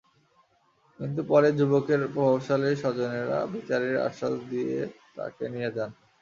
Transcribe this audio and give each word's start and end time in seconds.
কিন্তু 0.99 1.21
পরে 1.29 1.49
যুবকের 1.57 2.01
প্রভাবশালী 2.13 2.69
স্বজনেরা 2.83 3.39
বিচারের 3.53 3.95
আশ্বাস 4.07 4.33
দিয়ে 4.49 4.77
তাঁকে 5.15 5.45
নিয়ে 5.53 5.69
যান। 5.75 5.89